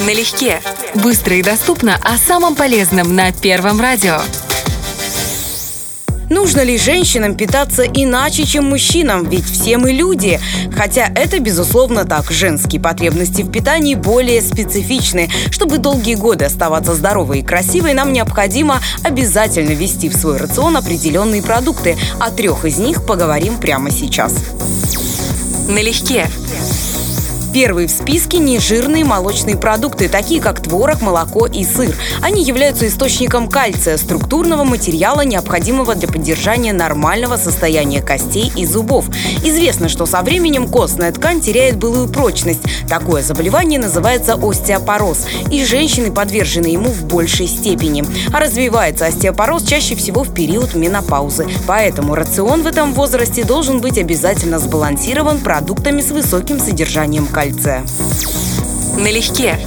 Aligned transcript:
Налегке. 0.00 0.60
Быстро 0.94 1.36
и 1.36 1.42
доступно 1.42 1.98
о 2.02 2.16
самом 2.18 2.54
полезном 2.54 3.14
на 3.14 3.32
Первом 3.32 3.80
радио. 3.80 4.20
Нужно 6.28 6.62
ли 6.62 6.76
женщинам 6.76 7.36
питаться 7.36 7.84
иначе, 7.84 8.44
чем 8.44 8.68
мужчинам? 8.68 9.28
Ведь 9.28 9.44
все 9.44 9.78
мы 9.78 9.92
люди. 9.92 10.40
Хотя 10.76 11.06
это, 11.14 11.38
безусловно, 11.38 12.04
так. 12.04 12.30
Женские 12.30 12.80
потребности 12.80 13.42
в 13.42 13.50
питании 13.50 13.94
более 13.94 14.42
специфичны. 14.42 15.30
Чтобы 15.50 15.78
долгие 15.78 16.16
годы 16.16 16.44
оставаться 16.44 16.94
здоровой 16.94 17.40
и 17.40 17.44
красивой, 17.44 17.94
нам 17.94 18.12
необходимо 18.12 18.80
обязательно 19.04 19.70
ввести 19.70 20.08
в 20.08 20.16
свой 20.16 20.36
рацион 20.38 20.76
определенные 20.76 21.42
продукты. 21.42 21.96
О 22.18 22.30
трех 22.30 22.64
из 22.64 22.78
них 22.78 23.06
поговорим 23.06 23.58
прямо 23.58 23.90
сейчас. 23.90 24.34
Налегке. 25.68 26.28
Первые 27.56 27.88
в 27.88 27.90
списке 27.90 28.36
нежирные 28.36 29.02
молочные 29.02 29.56
продукты, 29.56 30.10
такие 30.10 30.42
как 30.42 30.60
творог, 30.60 31.00
молоко 31.00 31.46
и 31.46 31.64
сыр. 31.64 31.96
Они 32.20 32.44
являются 32.44 32.86
источником 32.86 33.48
кальция, 33.48 33.96
структурного 33.96 34.62
материала, 34.62 35.22
необходимого 35.22 35.94
для 35.94 36.06
поддержания 36.06 36.74
нормального 36.74 37.38
состояния 37.38 38.02
костей 38.02 38.52
и 38.54 38.66
зубов. 38.66 39.06
Известно, 39.42 39.88
что 39.88 40.04
со 40.04 40.20
временем 40.20 40.68
костная 40.68 41.12
ткань 41.12 41.40
теряет 41.40 41.78
былую 41.78 42.08
прочность. 42.08 42.60
Такое 42.90 43.22
заболевание 43.22 43.80
называется 43.80 44.34
остеопороз, 44.34 45.26
и 45.50 45.64
женщины 45.64 46.12
подвержены 46.12 46.66
ему 46.66 46.90
в 46.90 47.06
большей 47.06 47.46
степени. 47.46 48.04
А 48.34 48.40
развивается 48.40 49.06
остеопороз 49.06 49.62
чаще 49.62 49.94
всего 49.94 50.24
в 50.24 50.34
период 50.34 50.74
менопаузы. 50.74 51.46
Поэтому 51.66 52.16
рацион 52.16 52.64
в 52.64 52.66
этом 52.66 52.92
возрасте 52.92 53.44
должен 53.44 53.80
быть 53.80 53.96
обязательно 53.96 54.58
сбалансирован 54.58 55.38
продуктами 55.38 56.02
с 56.02 56.10
высоким 56.10 56.60
содержанием 56.60 57.24
кальция 57.24 57.45
кальция. 57.46 57.84
Налегке. 58.98 59.58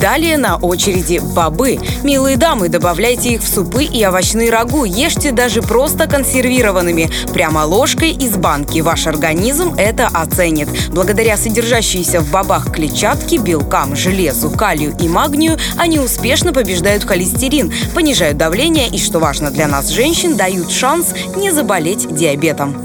Далее 0.00 0.36
на 0.36 0.56
очереди 0.56 1.18
бобы. 1.18 1.78
Милые 2.02 2.36
дамы, 2.36 2.68
добавляйте 2.68 3.30
их 3.30 3.42
в 3.42 3.48
супы 3.48 3.84
и 3.84 4.04
овощные 4.06 4.50
рагу. 4.50 4.84
Ешьте 4.84 5.32
даже 5.32 5.62
просто 5.62 6.06
консервированными. 6.06 7.10
Прямо 7.32 7.60
ложкой 7.60 8.10
из 8.10 8.36
банки. 8.36 8.80
Ваш 8.80 9.06
организм 9.06 9.74
это 9.78 10.08
оценит. 10.08 10.68
Благодаря 10.90 11.38
содержащейся 11.38 12.20
в 12.20 12.30
бобах 12.30 12.70
клетчатке, 12.70 13.38
белкам, 13.38 13.96
железу, 13.96 14.50
калию 14.50 14.94
и 15.00 15.08
магнию, 15.08 15.58
они 15.78 15.98
успешно 15.98 16.52
побеждают 16.52 17.04
холестерин, 17.04 17.72
понижают 17.94 18.36
давление 18.36 18.88
и, 18.88 18.98
что 18.98 19.20
важно 19.20 19.50
для 19.50 19.68
нас, 19.68 19.88
женщин, 19.88 20.36
дают 20.36 20.70
шанс 20.70 21.14
не 21.36 21.50
заболеть 21.50 22.14
диабетом. 22.14 22.76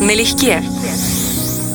Налегке. 0.00 0.62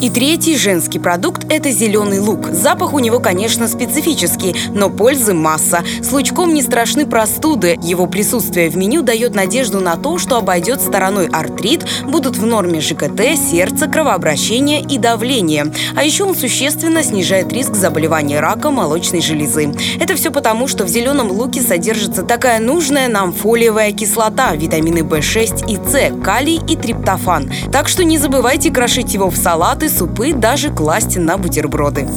И 0.03 0.09
третий 0.09 0.57
женский 0.57 0.99
продукт– 0.99 1.45
это 1.49 1.71
зеленый 1.71 2.19
лук. 2.19 2.49
Запах 2.51 2.91
у 2.91 2.99
него, 2.99 3.21
конечно, 3.21 3.69
специфический, 3.69 4.53
но 4.73 4.89
пользы 4.89 5.33
масса. 5.33 5.81
С 6.01 6.11
лучком 6.11 6.53
не 6.53 6.61
страшны 6.61 7.05
простуды. 7.05 7.79
Его 7.81 8.05
присутствие 8.05 8.69
в 8.69 8.75
меню 8.75 9.01
дает 9.01 9.33
надежду 9.33 9.79
на 9.79 9.95
то, 9.95 10.17
что 10.17 10.35
обойдет 10.35 10.81
стороной 10.81 11.27
артрит, 11.27 11.85
будут 12.03 12.35
в 12.35 12.45
норме 12.45 12.81
ЖКТ, 12.81 13.21
сердце, 13.49 13.87
кровообращение 13.87 14.81
и 14.81 14.97
давление. 14.97 15.71
А 15.95 16.03
еще 16.03 16.25
он 16.25 16.35
существенно 16.35 17.01
снижает 17.01 17.53
риск 17.53 17.73
заболевания 17.73 18.41
рака 18.41 18.71
молочной 18.71 19.21
железы. 19.21 19.73
Это 20.01 20.15
все 20.15 20.31
потому, 20.31 20.67
что 20.67 20.83
в 20.83 20.89
зеленом 20.89 21.31
луке 21.31 21.61
содержится 21.61 22.23
такая 22.23 22.59
нужная 22.59 23.07
нам 23.07 23.31
фолиевая 23.31 23.93
кислота, 23.93 24.53
витамины 24.53 24.99
В6 24.99 25.71
и 25.71 25.77
С, 25.77 26.21
калий 26.21 26.59
и 26.67 26.75
триптофан. 26.75 27.49
Так 27.71 27.87
что 27.87 28.03
не 28.03 28.17
забывайте 28.17 28.69
крошить 28.69 29.13
его 29.13 29.29
в 29.29 29.37
салаты, 29.37 29.92
супы, 29.93 30.33
даже 30.33 30.69
класть 30.69 31.17
на 31.17 31.37
бутерброды. 31.37 32.07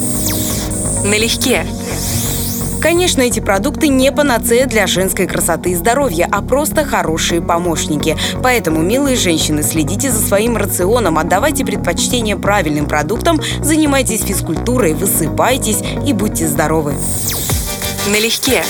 Налегке. 1.05 1.65
Конечно, 2.81 3.21
эти 3.21 3.39
продукты 3.39 3.87
не 3.87 4.11
панацея 4.11 4.65
для 4.67 4.87
женской 4.87 5.25
красоты 5.25 5.71
и 5.71 5.75
здоровья, 5.75 6.27
а 6.31 6.41
просто 6.41 6.85
хорошие 6.85 7.41
помощники. 7.41 8.15
Поэтому, 8.43 8.81
милые 8.81 9.15
женщины, 9.15 9.63
следите 9.63 10.11
за 10.11 10.25
своим 10.25 10.55
рационом, 10.57 11.17
отдавайте 11.17 11.65
предпочтение 11.65 12.37
правильным 12.37 12.85
продуктам, 12.85 13.41
занимайтесь 13.61 14.21
физкультурой, 14.21 14.93
высыпайтесь 14.93 15.79
и 16.05 16.13
будьте 16.13 16.47
здоровы. 16.47 16.93
Налегке. 18.07 18.63